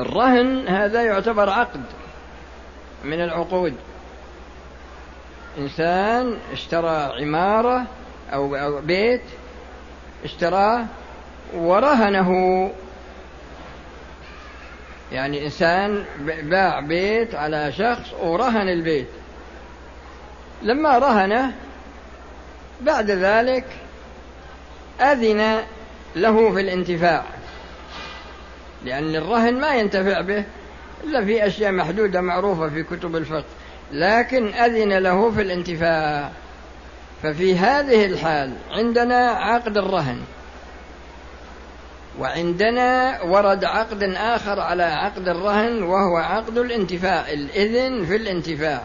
الرهن 0.00 0.68
هذا 0.68 1.02
يعتبر 1.02 1.50
عقد 1.50 1.82
من 3.04 3.20
العقود. 3.20 3.74
إنسان 5.58 6.36
اشترى 6.52 7.12
عمارة 7.20 7.86
أو 8.32 8.80
بيت 8.80 9.22
اشتراه 10.24 10.86
ورهنه. 11.54 12.70
يعني 15.12 15.44
إنسان 15.44 16.04
باع 16.42 16.80
بيت 16.80 17.34
على 17.34 17.72
شخص 17.72 18.12
ورهن 18.20 18.68
البيت. 18.68 19.08
لما 20.62 20.98
رهنه 20.98 21.52
بعد 22.80 23.10
ذلك 23.10 23.64
أذن 25.00 25.62
له 26.16 26.52
في 26.52 26.60
الانتفاع. 26.60 27.24
لأن 28.84 29.16
الرهن 29.16 29.60
ما 29.60 29.74
ينتفع 29.74 30.20
به 30.20 30.44
إلا 31.04 31.24
في 31.24 31.46
أشياء 31.46 31.72
محدودة 31.72 32.20
معروفة 32.20 32.68
في 32.68 32.82
كتب 32.82 33.16
الفقه. 33.16 33.44
لكن 33.92 34.54
أذن 34.54 34.92
له 34.92 35.30
في 35.30 35.42
الانتفاع. 35.42 36.30
ففي 37.22 37.56
هذه 37.56 38.04
الحال 38.04 38.52
عندنا 38.70 39.30
عقد 39.30 39.76
الرهن. 39.76 40.18
وعندنا 42.18 43.20
ورد 43.22 43.64
عقد 43.64 44.02
آخر 44.02 44.60
على 44.60 44.82
عقد 44.82 45.28
الرهن 45.28 45.82
وهو 45.82 46.16
عقد 46.16 46.58
الانتفاع 46.58 47.30
الإذن 47.32 48.04
في 48.04 48.16
الانتفاع. 48.16 48.82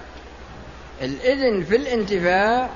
الإذن 1.02 1.64
في 1.64 1.76
الانتفاع 1.76 2.70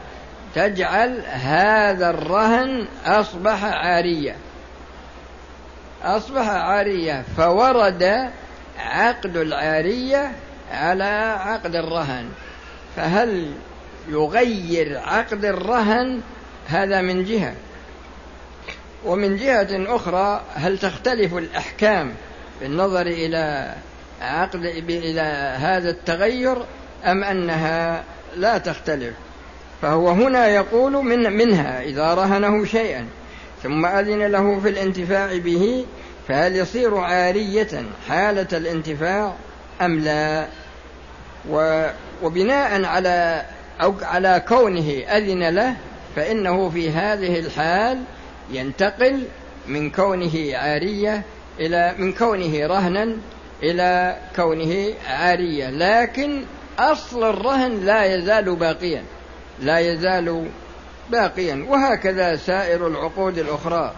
تجعل 0.56 1.22
هذا 1.28 2.10
الرهن 2.10 2.88
أصبح 3.06 3.64
عارية. 3.64 4.36
أصبح 6.04 6.48
عارية 6.50 7.24
فورد 7.38 8.30
عقد 8.80 9.38
العارية 9.38 10.32
على 10.72 11.38
عقد 11.40 11.76
الرهن. 11.76 12.30
فهل 12.96 13.52
يغير 14.10 15.00
عقد 15.00 15.46
الرهن؟ 15.46 16.22
هذا 16.68 17.02
من 17.02 17.24
جهة. 17.24 17.54
ومن 19.06 19.38
جهة 19.38 19.96
أخرى 19.96 20.42
هل 20.56 20.78
تختلف 20.78 21.34
الأحكام 21.34 22.12
بالنظر 22.62 23.08
إلى 23.08 23.74
عقد 24.22 24.66
إلى 24.90 25.56
هذا 25.60 25.90
التغير 25.90 26.58
أم 27.06 27.24
أنها 27.24 28.04
لا 28.36 28.58
تختلف؟ 28.58 29.14
فهو 29.82 30.10
هنا 30.10 30.48
يقول 30.48 30.92
من 30.92 31.34
منها 31.34 31.82
إذا 31.84 32.14
رهنه 32.14 32.66
شيئا. 32.66 33.06
ثم 33.64 33.86
أذن 33.86 34.24
له 34.24 34.60
في 34.60 34.70
الانتفاع 34.70 35.38
به 35.38 35.86
فهل 36.28 36.56
يصير 36.56 36.98
عارية 36.98 37.84
حالة 38.08 38.48
الانتفاع 38.54 39.34
أم 39.82 40.00
لا؟ 40.00 40.48
وبناء 42.24 42.84
على 42.86 43.46
أو 43.82 43.96
على 44.02 44.44
كونه 44.48 45.04
أذن 45.18 45.50
له 45.50 45.76
فإنه 46.16 46.70
في 46.70 46.90
هذه 46.90 47.40
الحال 47.40 48.04
ينتقل 48.52 49.24
من 49.68 49.90
كونه 49.90 50.58
عارية 50.58 51.24
إلى 51.60 51.96
من 51.98 52.14
كونه 52.14 52.68
رهنا 52.68 53.18
إلى 53.64 54.18
كونه 54.36 54.94
عارية. 55.08 55.70
لكن 55.70 56.44
أصل 56.80 57.30
الرهن 57.30 57.86
لا 57.86 58.16
يزال 58.16 58.56
باقيا 58.56 59.04
لا 59.60 59.80
يزال 59.80 60.50
باقيا. 61.12 61.66
وهكذا 61.70 62.36
سائر 62.36 62.88
العقود 62.88 63.38
الأخرى. 63.38 63.94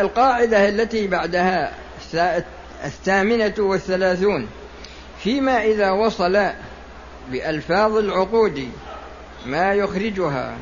القاعدة 0.00 0.68
التي 0.68 1.06
بعدها 1.06 1.72
الثامنة 2.84 3.54
والثلاثون. 3.58 4.48
فيما 5.22 5.64
إذا 5.64 5.90
وصل 5.90 6.46
بألفاظ 7.30 7.96
العقود 7.96 8.68
ما 9.46 9.74
يخرجها 9.74 10.56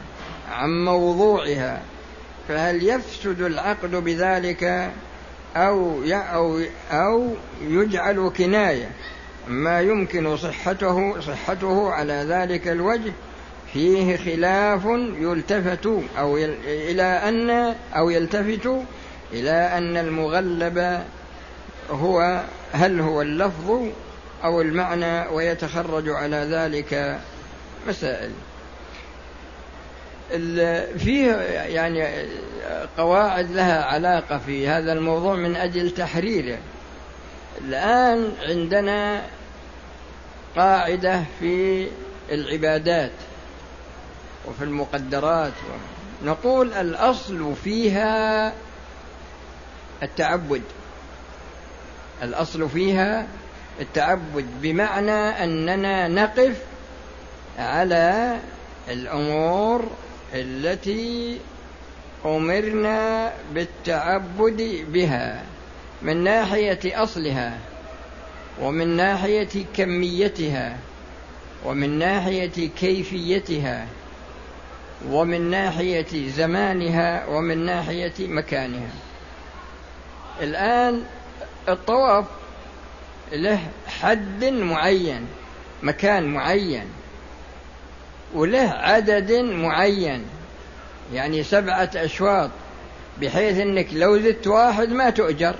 عن 0.52 0.84
موضوعها 0.84 1.80
فهل 2.48 2.82
يفسد 2.88 3.40
العقد 3.40 3.90
بذلك 3.90 4.90
أو 5.56 6.02
أو 6.12 6.60
أو 6.92 7.34
يجعل 7.62 8.32
كناية؟ 8.36 8.90
ما 9.48 9.80
يمكن 9.80 10.36
صحته 10.36 11.20
صحته 11.20 11.90
على 11.90 12.12
ذلك 12.28 12.68
الوجه. 12.68 13.12
فيه 13.72 14.16
خلاف 14.16 14.84
يلتفت 15.18 15.86
أو 16.18 16.36
إلى 16.66 17.02
أن 17.02 17.74
أو 17.96 18.10
يلتفت 18.10 18.70
إلى 19.32 19.50
أن 19.50 19.96
المغلب 19.96 21.04
هو 21.90 22.42
هل 22.72 23.00
هو 23.00 23.22
اللفظ 23.22 23.86
أو 24.44 24.60
المعنى 24.60 25.28
ويتخرج 25.28 26.08
على 26.08 26.36
ذلك 26.36 27.20
مسائل. 27.88 28.30
فيه 30.98 31.32
يعني 31.52 32.26
قواعد 32.98 33.50
لها 33.50 33.84
علاقة 33.84 34.38
في 34.38 34.68
هذا 34.68 34.92
الموضوع 34.92 35.34
من 35.34 35.56
أجل 35.56 35.90
تحريره 35.90 36.58
الآن 37.60 38.32
عندنا 38.48 39.22
قاعدة 40.56 41.22
في 41.40 41.86
العبادات. 42.32 43.10
وفي 44.48 44.64
المقدرات. 44.64 45.52
نقول 46.24 46.72
الأصل 46.72 47.54
فيها 47.64 48.52
التعبد. 50.02 50.62
الأصل 52.22 52.68
فيها 52.68 53.26
التعبد 53.80 54.46
بمعنى 54.62 55.44
أننا 55.44 56.08
نقف 56.08 56.56
على 57.58 58.38
الأمور 58.88 59.90
التي 60.34 61.38
أمرنا 62.24 63.32
بالتعبد 63.54 64.84
بها 64.88 65.42
من 66.02 66.24
ناحية 66.24 67.02
أصلها 67.02 67.58
ومن 68.60 68.96
ناحية 68.96 69.64
كميتها 69.76 70.76
ومن 71.64 71.98
ناحية 71.98 72.68
كيفيتها. 72.68 73.86
ومن 75.08 75.50
ناحية 75.50 76.30
زمانها 76.30 77.26
ومن 77.26 77.66
ناحية 77.66 78.12
مكانها. 78.18 78.90
الآن 80.40 81.04
الطواف 81.68 82.24
له 83.32 83.58
حد 84.00 84.44
معين 84.44 85.26
مكان 85.82 86.24
معين 86.24 86.86
وله 88.34 88.70
عدد 88.70 89.32
معين 89.32 90.24
يعني 91.12 91.42
سبعة 91.42 91.90
أشواط 91.96 92.50
بحيث 93.20 93.58
أنك 93.58 93.86
لو 93.92 94.18
زدت 94.18 94.46
واحد 94.46 94.88
ما 94.88 95.10
تؤجر. 95.10 95.54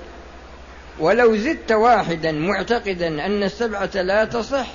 ولو 0.99 1.35
زدت 1.37 1.71
واحدا 1.71 2.31
معتقدا 2.31 3.25
أن 3.25 3.43
السبعة 3.43 3.89
لا 3.95 4.25
تصح 4.25 4.67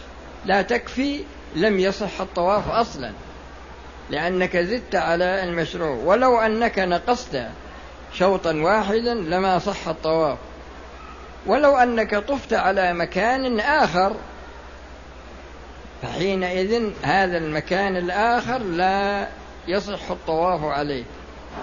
لا 0.45 0.63
تكفي 0.63 1.21
لم 1.57 1.81
يصح 1.81 2.21
الطواف 2.21 2.69
أصلا. 2.69 3.13
لأنك 4.11 4.57
زدت 4.57 4.95
على 4.95 5.45
المشروع. 5.45 5.97
ولو 6.05 6.39
أنك 6.39 6.79
نقصت 6.79 7.43
شوطا 8.13 8.53
واحدا 8.53 9.15
لما 9.15 9.59
صح 9.59 9.89
الطواف. 9.89 10.39
ولو 11.47 11.77
أنك 11.77 12.15
طفت 12.15 12.53
على 12.53 12.93
مكان 12.93 13.61
آخر 13.61 14.17
فحينئذ 16.03 16.91
هذا 17.03 17.39
المكان 17.39 17.97
الآخر 17.97 18.59
لا 18.59 19.29
يصح 19.69 20.11
الطواف 20.11 20.65
عليه. 20.65 21.05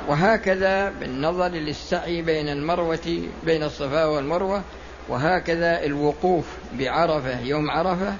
وهكذا 0.07 0.89
بالنظر 0.89 1.47
للسعي 1.47 2.21
بين 2.21 2.49
المروة 2.49 3.27
بين 3.43 3.63
الصفا 3.63 4.05
والمروة 4.05 4.61
وهكذا 5.09 5.83
الوقوف 5.83 6.45
بعرفة 6.73 7.39
يوم 7.39 7.69
عرفة 7.71 8.13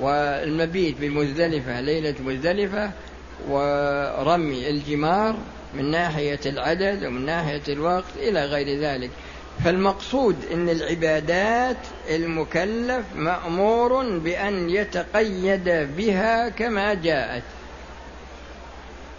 والمبيت 0.00 0.96
بمزدلفة 1.00 1.80
ليلة 1.80 2.14
مزدلفة 2.20 2.90
ورمي 3.48 4.70
الجمار 4.70 5.36
من 5.74 5.90
ناحية 5.90 6.40
العدد 6.46 7.04
ومن 7.04 7.26
ناحية 7.26 7.62
الوقت 7.68 8.16
إلى 8.16 8.44
غير 8.44 8.80
ذلك. 8.80 9.10
فالمقصود 9.64 10.36
إن 10.52 10.68
العبادات 10.68 11.76
المكلف 12.10 13.04
مأمور 13.16 14.18
بأن 14.18 14.70
يتقيد 14.70 15.68
بها 15.96 16.48
كما 16.48 16.94
جاءت. 16.94 17.42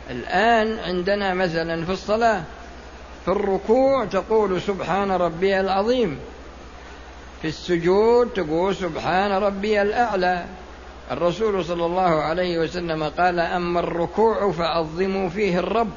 الآن 0.09 0.79
عندنا 0.79 1.33
مثلا 1.33 1.85
في 1.85 1.91
الصلاة 1.91 2.43
في 3.25 3.31
الركوع 3.31 4.05
تقول 4.05 4.61
سبحان 4.61 5.11
ربي 5.11 5.59
العظيم 5.59 6.19
في 7.41 7.47
السجود 7.47 8.29
تقول 8.29 8.75
سبحان 8.75 9.31
ربي 9.31 9.81
الأعلى. 9.81 10.45
الرسول 11.11 11.65
صلى 11.65 11.85
الله 11.85 12.21
عليه 12.21 12.59
وسلم 12.59 13.03
قال 13.03 13.39
أما 13.39 13.79
الركوع 13.79 14.51
فعظموا 14.51 15.29
فيه 15.29 15.59
الرب 15.59 15.91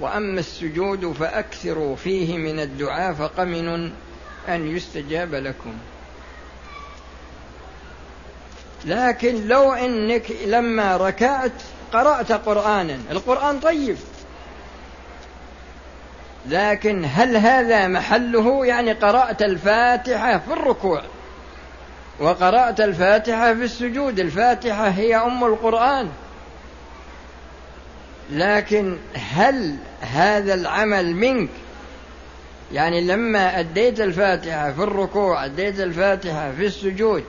وأما 0.00 0.40
السجود 0.40 1.12
فأكثروا 1.12 1.96
فيه 1.96 2.38
من 2.38 2.60
الدعاء 2.60 3.14
فقمن 3.14 3.92
أن 4.48 4.76
يستجاب 4.76 5.34
لكم. 5.34 5.72
لكن 8.84 9.48
لو 9.48 9.72
إنك 9.72 10.30
لما 10.46 10.96
ركعت 10.96 11.52
قرأت 11.92 12.32
قرانا 12.32 12.98
القرآن 13.10 13.60
طيب. 13.60 13.96
لكن 16.46 17.04
هل 17.14 17.36
هذا 17.36 17.88
محله؟ 17.88 18.66
يعني 18.66 18.92
قرأت 18.92 19.42
الفاتحة 19.42 20.38
في 20.38 20.52
الركوع. 20.52 21.02
وقرأت 22.20 22.80
الفاتحة 22.80 23.54
في 23.54 23.64
السجود. 23.64 24.20
الفاتحة 24.20 24.88
هي 24.88 25.16
أم 25.16 25.44
القرآن. 25.44 26.08
لكن 28.30 28.96
هل 29.14 29.76
هذا 30.00 30.54
العمل 30.54 31.14
منك؟ 31.14 31.48
يعني 32.72 33.00
لما 33.00 33.60
أديت 33.60 34.00
الفاتحة 34.00 34.72
في 34.72 34.82
الركوع 34.82 35.44
أديت 35.44 35.80
الفاتحة 35.80 36.52
في 36.52 36.66
السجود 36.66 37.24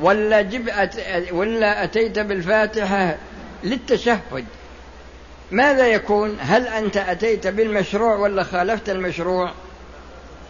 ولا 0.00 0.42
جب 0.42 0.70
ولا 1.32 1.84
أتيت 1.84 2.18
بالفاتحة 2.18 3.16
للتشهد 3.64 4.44
ماذا 5.50 5.86
يكون؟ 5.86 6.36
هل 6.40 6.66
أنت 6.66 6.96
أتيت 6.96 7.46
بالمشروع 7.46 8.16
ولا 8.16 8.42
خالفت 8.42 8.90
المشروع؟ 8.90 9.52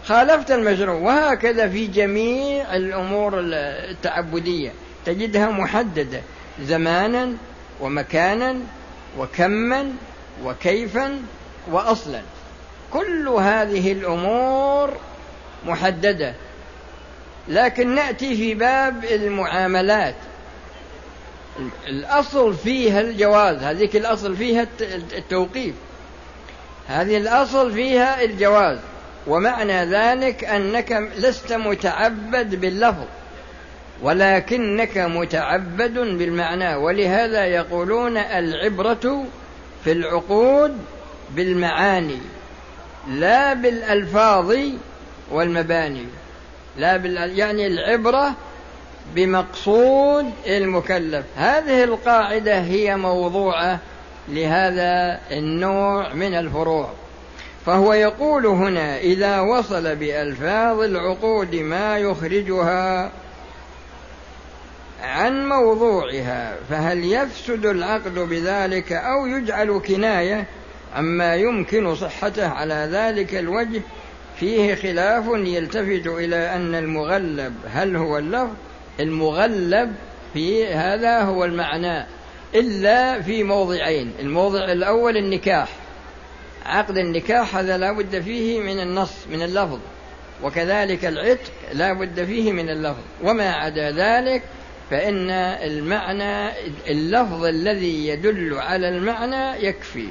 خالفت 0.05 0.51
المشروع. 0.51 0.95
وهكذا 0.95 1.69
في 1.69 1.87
جميع 1.87 2.77
الأمور 2.77 3.33
التعبدية. 3.37 4.73
تجدها 5.07 5.51
محددة. 5.51 6.21
زمانا 6.63 7.33
ومكانا 7.81 8.57
وكما 9.19 9.93
وكيفا 10.45 11.23
واصلا. 11.71 12.21
كل 12.91 13.29
هذه 13.29 13.93
الأمور 13.93 14.97
محددة. 15.67 16.35
لكن 17.49 17.95
نأتي 17.95 18.37
في 18.37 18.55
باب 18.55 19.05
المعاملات. 19.05 20.15
الأصل 21.89 22.55
فيها 22.55 23.01
الجواز. 23.01 23.57
هذيك 23.57 23.97
الأصل 23.97 24.37
فيها 24.37 24.67
التوقيف. 25.17 25.75
هذه 26.89 27.17
الأصل 27.17 27.73
فيها 27.73 28.25
الجواز. 28.25 28.79
ومعنى 29.27 29.85
ذلك 29.85 30.45
أنك 30.45 31.11
لست 31.19 31.53
متعبد 31.53 32.55
باللفظ 32.55 33.07
ولكنك 34.03 34.99
متعبد 34.99 35.99
بالمعنى 35.99 36.75
ولهذا 36.75 37.45
يقولون 37.45 38.17
العبرة 38.17 39.25
في 39.85 39.93
العقود 39.93 40.79
بالمعاني 41.31 42.19
لا 43.09 43.55
بالألفاظ 43.55 44.57
والمباني 45.31 46.07
لا 46.77 46.97
بال... 46.97 47.39
يعني 47.39 47.67
العبرة 47.67 48.35
بمقصود 49.15 50.31
المكلف. 50.47 51.25
هذه 51.37 51.85
القاعدة 51.85 52.61
هي 52.61 52.97
موضوعة 52.97 53.79
لهذا 54.29 55.21
النوع 55.31 56.13
من 56.13 56.35
الفروع. 56.35 56.91
فهو 57.67 57.93
يقول 57.93 58.47
هنا 58.47 58.99
إذا 58.99 59.41
وصل 59.41 59.97
بألفاظ 59.97 60.81
العقود 60.81 61.55
ما 61.55 61.99
يخرجها 61.99 63.11
عن 65.03 65.49
موضوعها 65.49 66.57
فهل 66.71 67.05
يفسد 67.05 67.67
العقد 67.67 68.15
بذلك 68.15 68.93
أو 68.93 69.27
يجعل 69.27 69.81
كناية؟ 69.87 70.47
عما 70.95 71.35
يمكن 71.35 71.95
صحته 71.95 72.49
على 72.49 72.89
ذلك 72.93 73.35
الوجه 73.35 73.83
فيه 74.41 74.75
خلاف 74.75 75.25
يلتفت 75.35 76.07
إلى 76.07 76.37
أن 76.37 76.75
المغلب 76.75 77.55
هل 77.73 77.97
هو 77.97 78.19
اللفظ؟ 78.19 78.55
المغلب 79.01 79.95
في 80.35 80.67
هذا 80.67 81.21
هو 81.23 81.45
المعنى 81.45 82.07
إلا 82.55 83.23
في 83.23 83.43
موضعين 83.43 84.13
الموضع 84.21 84.65
الأول 84.65 85.17
النكاح 85.17 85.69
عقد 86.73 86.99
النكاح 86.99 87.57
هذا 87.57 87.79
لا 87.79 87.93
بد 87.93 88.21
فيه 88.21 88.61
من 88.61 88.81
النص 88.81 89.15
من 89.31 89.43
اللفظ. 89.43 89.79
وكذلك 90.43 91.05
العتق 91.05 91.53
لا 91.73 91.93
بد 91.93 92.25
فيه 92.25 92.53
من 92.53 92.71
اللفظ. 92.71 93.03
وما 93.23 93.53
عدا 93.53 93.91
ذلك 93.91 94.43
فإن 94.91 95.31
المعنى 95.31 96.51
اللفظ 96.89 97.45
الذي 97.45 98.09
يدل 98.09 98.55
على 98.59 98.89
المعنى 98.89 99.67
يكفي. 99.67 100.09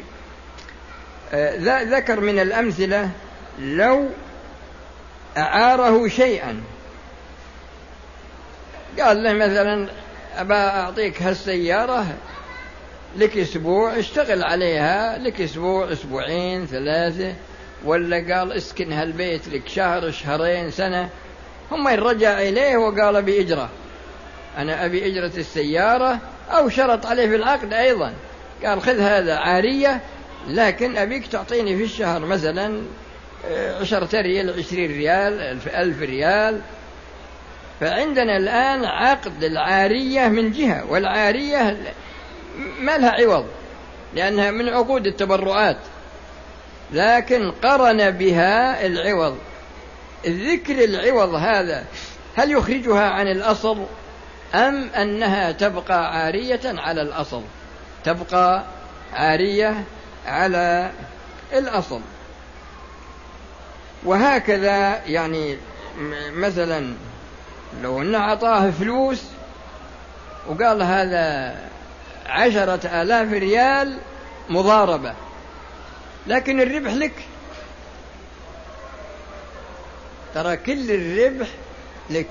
آه، 1.34 1.84
ذكر 1.84 2.20
من 2.20 2.40
الأمثلة 2.40 3.10
لو 3.60 4.10
أعاره 5.38 6.08
شيئا. 6.08 6.62
قال 9.00 9.24
له 9.24 9.34
مثلا 9.34 9.88
أبا 10.38 10.70
أعطيك 10.70 11.22
هالسيارة 11.22 12.06
لك 13.18 13.38
أسبوع 13.38 14.00
اشتغل 14.00 14.44
عليها 14.44 15.18
لك 15.18 15.42
أسبوع 15.42 15.92
أسبوعين 15.92 16.66
ثلاثة 16.66 17.34
ولا 17.86 18.36
قال 18.36 18.52
اسكن 18.52 18.94
هالبيت 18.94 19.48
لك 19.48 19.68
شهر 19.68 20.12
شهرين 20.12 20.72
سنة. 20.72 21.10
هم 21.72 21.88
رجع 21.88 22.42
إليه 22.42 22.78
وقال 22.78 23.22
بإجرة 23.22 23.70
أنا 24.58 24.86
أبي 24.86 25.08
إجرة 25.08 25.32
السيارة 25.38 26.20
أو 26.50 26.70
شرط 26.70 27.06
عليه 27.06 27.28
في 27.28 27.36
العقد 27.36 27.74
أيضا. 27.74 28.14
قال 28.66 28.82
خذ 28.82 29.00
هذا 29.00 29.36
عارية 29.36 30.02
لكن 30.48 30.98
أبيك 30.98 31.28
تعطيني 31.28 31.78
في 31.78 31.84
الشهر 31.84 32.26
مثلا 32.26 32.82
آه، 33.50 33.80
عشرة 33.80 34.22
ريال 34.22 34.60
عشرين 34.60 34.92
ريال 34.92 35.42
ألف, 35.42 35.68
ألف 35.68 36.02
ريال. 36.02 36.62
فعندنا 37.80 38.38
الآن 38.38 38.86
عقد 38.86 39.44
العارية 39.44 40.28
من 40.28 40.52
جهة 40.52 40.92
والعارية 40.92 41.78
ما 42.80 42.98
لها 42.98 43.10
عوض 43.10 43.46
لأنها 44.14 44.52
من 44.52 44.70
عقود 44.70 45.08
التبرعات 45.08 45.78
لكن 46.92 47.52
قرن 47.52 48.12
بها 48.12 48.86
العوض. 48.86 49.38
ذكر 50.26 50.84
العوض 50.84 51.34
هذا 51.34 51.86
هل 52.36 52.52
يخرجها 52.52 53.10
عن 53.10 53.28
الأصل 53.28 53.86
أم 54.56 54.90
أنها 54.90 55.52
تبقى 55.52 56.18
عارية 56.18 56.62
على 56.66 57.02
الأصل؟ 57.02 57.42
تبقى 58.04 58.64
عارية 59.14 59.84
على 60.28 60.92
الأصل. 61.54 62.02
وهكذا 64.06 65.02
يعني 65.06 65.58
مثلا 66.34 66.94
لو 67.82 68.02
أنه 68.02 68.18
أعطاه 68.18 68.70
فلوس 68.72 69.24
وقال 70.48 70.84
هذا 70.84 71.56
عشرة 72.26 73.02
آلاف 73.02 73.32
ريال 73.34 74.00
مضاربة. 74.50 75.14
لكن 76.28 76.62
الربح 76.62 76.94
لك. 76.94 77.14
ترى 80.34 80.58
كل 80.58 80.92
الربح 80.92 81.48
لك. 82.10 82.30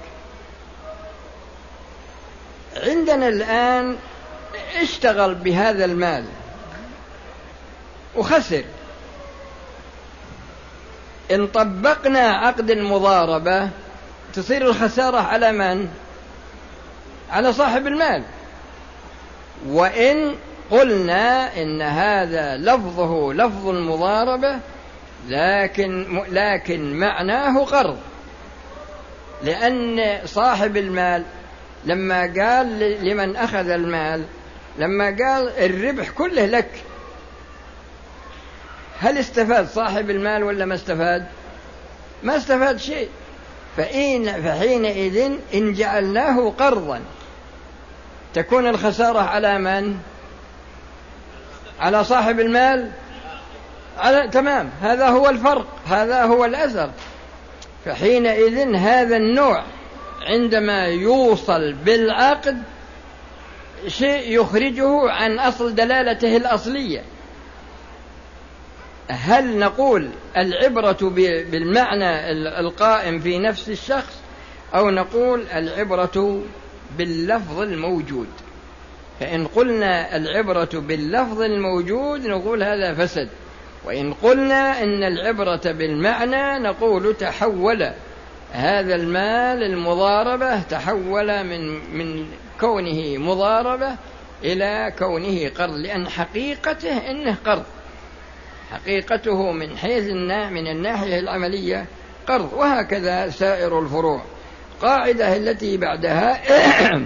عندنا 2.76 3.29
الآن 3.29 3.96
اشتغل 4.83 5.35
بهذا 5.35 5.85
المال. 5.85 6.24
وخسر. 8.16 8.64
إن 11.31 11.46
طبقنا 11.46 12.20
عقد 12.20 12.70
المضاربة 12.70 13.70
تصير 14.35 14.66
الخسارة 14.66 15.18
على 15.18 15.53
من؟ 15.53 15.88
على 17.31 17.53
صاحب 17.53 17.87
المال. 17.87 18.24
وإن 19.68 20.35
قلنا 20.70 21.57
إن 21.62 21.83
هذا 21.83 22.57
لفظه 22.57 23.33
لفظ 23.33 23.68
المضاربة 23.68 24.59
لكن 25.29 26.23
لكن 26.29 26.94
معناه 26.94 27.64
قرض 27.64 27.99
لأن 29.42 30.18
صاحب 30.27 30.77
المال 30.77 31.25
لما 31.85 32.20
قال 32.20 32.79
لمن 33.05 33.37
أخذ 33.37 33.68
المال 33.68 34.25
لما 34.79 35.05
قال 35.05 35.49
الربح 35.59 36.11
كله 36.11 36.46
لك 36.46 36.70
هل 39.01 39.18
استفاد 39.18 39.68
صاحب 39.68 40.11
المال 40.11 40.42
ولا 40.42 40.64
ما 40.64 40.75
استفاد؟ 40.75 41.27
ما 42.23 42.37
استفاد 42.37 42.77
شيء. 42.77 43.09
فإن 43.77 44.42
فحينئذ 44.42 45.33
إن 45.55 45.73
جعلناه 45.73 46.51
قرضا. 46.59 47.01
تكون 48.35 48.66
الخسارة 48.66 49.21
على 49.21 49.59
من؟ 49.59 49.97
على 51.81 52.05
صاحب 52.05 52.40
المال؟ 52.40 52.90
على 53.99 54.29
تمام 54.29 54.71
هذا 54.83 55.09
هو 55.09 55.29
الفرق 55.29 55.66
هذا 55.87 56.25
هو 56.25 56.45
الأثر 56.45 56.90
فحينئذ 57.85 58.75
هذا 58.75 59.16
النوع 59.16 59.64
عندما 60.23 60.87
يوصل 60.87 61.73
بالعقد 61.73 62.62
شيء 63.87 64.40
يخرجه 64.40 65.11
عن 65.11 65.38
أصل 65.38 65.75
دلالته 65.75 66.37
الأصلية. 66.37 67.03
هل 69.09 69.59
نقول 69.59 70.11
العبرة 70.37 70.99
بالمعنى 71.51 72.31
القائم 72.61 73.21
في 73.21 73.38
نفس 73.38 73.69
الشخص 73.69 74.21
أو 74.75 74.90
نقول 74.90 75.47
العبرة 75.55 76.43
باللفظ 76.98 77.61
الموجود. 77.61 78.29
فإن 79.20 79.46
قلنا 79.46 80.16
العبرة 80.16 80.70
باللفظ 80.74 81.40
الموجود 81.40 82.26
نقول 82.26 82.62
هذا 82.62 82.94
فسد. 82.94 83.29
وإن 83.85 84.12
قلنا 84.12 84.83
إن 84.83 85.05
العبرة 85.05 85.61
بالمعنى 85.64 86.59
نقول 86.59 87.14
تحول. 87.14 87.90
هذا 88.53 88.94
المال 88.94 89.62
المضاربة 89.62 90.62
تحول 90.62 91.44
من 91.44 91.94
من 91.98 92.26
كونه 92.61 93.18
مضاربة 93.18 93.96
إلى 94.44 94.92
كونه 94.98 95.50
قرض 95.59 95.74
لأن 95.74 96.09
حقيقته 96.09 97.11
إنه 97.11 97.37
قرض. 97.44 97.64
حقيقته 98.70 99.53
من 99.53 99.76
حيث 99.76 100.05
من 100.50 100.66
الناحية 100.66 101.18
العملية 101.18 101.87
قرض. 102.26 102.53
وهكذا 102.53 103.31
سائر 103.31 103.79
الفروع. 103.79 104.22
قاعدة 104.83 105.37
التي 105.37 105.77
بعدها 105.77 106.40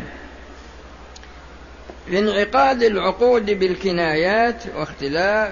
لانعقاد 2.11 2.83
العقود 2.83 3.51
بالكنايات 3.51 4.63
واختلاف 4.77 5.51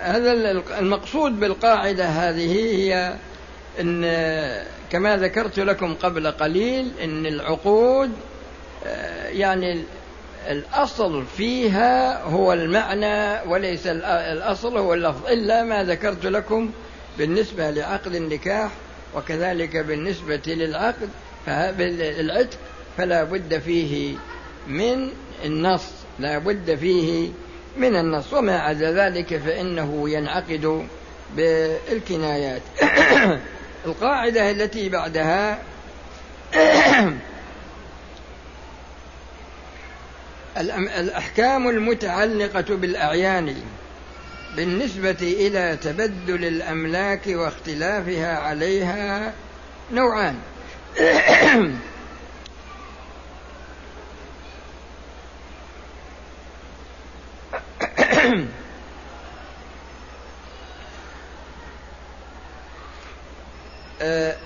هذا 0.00 0.32
المقصود 0.78 1.40
بالقاعدة 1.40 2.04
هذه 2.04 2.52
هي 2.54 3.14
أن 3.80 4.02
كما 4.90 5.16
ذكرت 5.16 5.58
لكم 5.58 5.94
قبل 5.94 6.30
قليل 6.30 6.92
أن 7.04 7.26
العقود 7.26 8.12
يعني 9.28 9.84
الأصل 10.48 11.24
فيها 11.36 12.22
هو 12.22 12.52
المعنى 12.52 13.50
وليس 13.50 13.86
الأصل 13.86 14.76
هو 14.76 14.94
اللفظ 14.94 15.26
إلا 15.26 15.62
ما 15.62 15.84
ذكرت 15.84 16.26
لكم 16.26 16.70
بالنسبة 17.18 17.70
لعقد 17.70 18.14
النكاح 18.14 18.70
وكذلك 19.14 19.76
بالنسبة 19.76 20.42
للعقد 20.46 21.08
العتق 22.20 22.58
فلا 22.98 23.24
بد 23.24 23.58
فيه 23.58 24.16
من 24.66 25.10
النص 25.44 25.90
لا 26.18 26.38
بد 26.38 26.74
فيه 26.74 27.30
من 27.76 27.96
النص. 27.96 28.32
وما 28.32 28.58
عدا 28.58 28.92
ذلك 28.92 29.36
فإنه 29.36 30.10
ينعقد 30.10 30.86
بالكنايات. 31.36 32.62
القاعدة 33.86 34.50
التي 34.50 34.88
بعدها 34.88 35.58
الأحكام 41.00 41.68
المتعلقة 41.68 42.76
بالأعيان. 42.76 43.56
بالنسبة 44.56 45.16
إلى 45.22 45.78
تبدل 45.82 46.44
الأملاك 46.44 47.26
واختلافها 47.26 48.38
عليها 48.38 49.32
نوعان. 49.92 50.36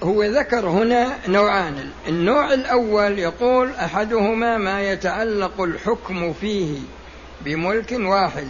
هو 0.03 0.25
ذكر 0.25 0.69
هنا 0.69 1.19
نوعان. 1.29 1.91
النوع 2.09 2.55
الأول 2.55 3.19
يقول 3.19 3.71
أحدهما 3.71 4.59
ما 4.59 4.83
يتعلق 4.83 5.61
الحكم 5.61 6.33
فيه 6.33 6.79
بملك 7.41 7.93
واحد. 7.93 8.47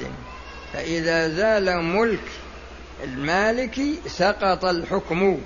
فإذا 0.72 1.28
زال 1.28 1.84
ملك 1.84 2.24
المالك 3.04 3.80
سقط 4.06 4.64
الحكم 4.64 5.40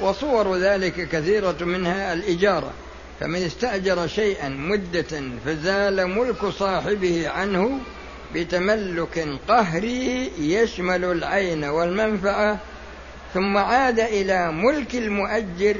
وصور 0.00 0.56
ذلك 0.56 1.08
كثيرة 1.08 1.56
منها 1.60 2.12
الإجارة. 2.12 2.72
فمن 3.20 3.42
استأجر 3.42 4.06
شيئا 4.06 4.48
مدة 4.48 5.22
فزال 5.46 6.06
ملك 6.06 6.46
صاحبه 6.46 7.28
عنه 7.28 7.78
بتملك 8.34 9.28
قهري 9.48 10.32
يشمل 10.38 11.04
العين 11.04 11.64
والمنفعة 11.64 12.58
ثم 13.34 13.56
عاد 13.56 14.00
إلى 14.00 14.52
ملك 14.52 14.94
المؤجر 14.94 15.76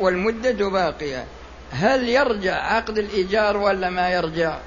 والمدة 0.00 0.68
باقية. 0.70 1.24
هل 1.70 2.08
يرجع 2.08 2.54
عقد 2.54 2.98
الإيجار 2.98 3.56
ولا 3.56 3.90
ما 3.90 4.10
يرجع؟ 4.10 4.58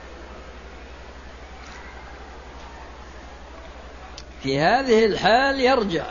في 4.44 4.60
هذه 4.60 5.06
الحال 5.06 5.60
يرجع. 5.60 6.04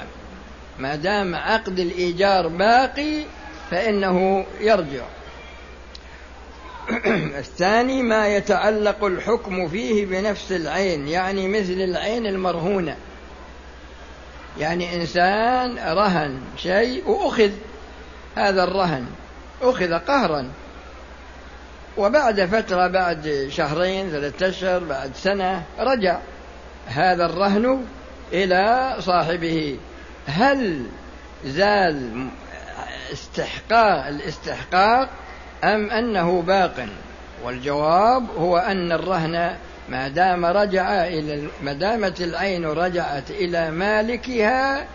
ما 0.79 0.97
دام 0.97 1.35
عقد 1.35 1.79
الإيجار 1.79 2.49
باقي 2.49 3.23
فإنه 3.71 4.47
يرجع. 4.61 5.05
الثاني 7.39 8.03
ما 8.03 8.29
يتعلق 8.29 9.05
الحكم 9.05 9.69
فيه 9.69 10.07
بنفس 10.07 10.53
العين 10.53 11.09
يعني 11.09 11.49
مثل 11.49 11.73
العين 11.73 12.27
المرهونة. 12.27 12.97
يعني 14.59 14.97
إنسان 14.97 15.79
رهن 15.79 16.41
شيء 16.57 17.09
وأخذ 17.09 17.51
هذا 18.37 18.65
الرهن 18.65 19.07
أخذ 19.63 19.95
قهرا. 19.95 20.51
وبعد 21.99 22.45
فترة 22.45 22.87
بعد 22.87 23.49
شهرين 23.51 24.11
ثلاثة 24.11 24.49
أشهر 24.49 24.85
بعد 24.85 25.11
سنة 25.15 25.63
رجع 25.79 26.19
هذا 26.87 27.27
الرهن 27.27 27.85
إلى 28.33 28.97
صاحبه. 29.01 29.79
هل 30.27 30.87
زال 31.45 32.29
استحقاق 33.13 34.07
الاستحقاق 34.07 35.09
أم 35.65 35.91
أنه 35.91 36.43
باق؟ 36.43 36.87
والجواب 37.45 38.27
هو 38.39 38.59
أن 38.59 38.93
الرهن 38.93 39.57
ما 39.89 40.09
دام 40.09 40.45
رجع 40.45 41.07
إلى 41.07 41.49
ما 41.63 41.73
دامت 41.73 42.21
العين 42.21 42.65
رجعت 42.67 43.31
إلى 43.31 43.71
مالكها 43.71 44.87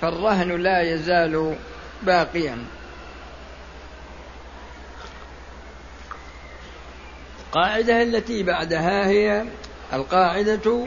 فالرهن 0.00 0.62
لا 0.62 0.80
يزال 0.80 1.56
باقيا. 2.02 2.58
القاعدة 7.46 8.02
التي 8.02 8.42
بعدها 8.42 9.06
هي 9.06 9.44
القاعدة 9.92 10.86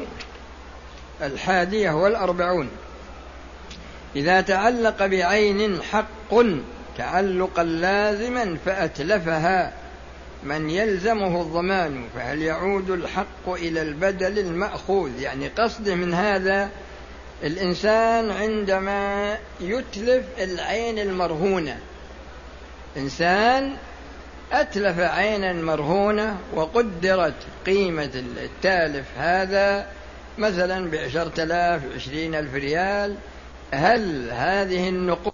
الحادية 1.25 1.91
والأربعون. 1.91 2.69
إذا 4.15 4.41
تعلق 4.41 5.05
بعين 5.05 5.81
حق 5.81 6.36
تعلقا 6.97 7.63
لازما 7.63 8.57
فأتلفها 8.65 9.73
من 10.43 10.69
يلزمه 10.69 11.41
الضمان 11.41 12.03
فهل 12.15 12.41
يعود 12.41 12.89
الحق 12.89 13.49
إلى 13.49 13.81
البدل 13.81 14.39
المأخوذ؟ 14.39 15.21
يعني 15.21 15.47
قصده 15.47 15.95
من 15.95 16.13
هذا 16.13 16.69
الإنسان 17.43 18.31
عندما 18.31 19.38
يتلف 19.62 20.23
العين 20.39 20.99
المرهونة. 20.99 21.77
إنسان 22.97 23.75
أتلف 24.53 24.99
عينا 24.99 25.53
مرهونة 25.53 26.38
وقدرت 26.53 27.33
قيمة 27.65 28.09
التالف 28.15 29.05
هذا 29.17 29.88
مثلا 30.38 30.91
بعشرة 30.91 31.43
آلاف 31.43 31.82
عشرين 31.96 32.36
ألف 32.36 32.54
ريال 32.54 33.15
هل 33.74 34.30
هذه 34.32 34.89
النقود 34.89 35.33